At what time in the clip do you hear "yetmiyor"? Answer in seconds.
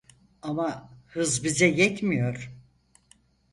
1.67-2.51